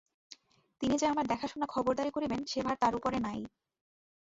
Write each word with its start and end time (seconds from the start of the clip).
তিনি 0.81 0.95
যে 0.97 1.05
আমার 1.07 1.25
দেখাশোনা 1.27 1.65
খবরদারি 1.65 2.11
করিবেন 2.13 2.41
সে 2.45 2.59
ভার 2.61 2.75
তাঁর 2.81 2.93
উপরে 2.95 3.17
নাই। 3.19 3.39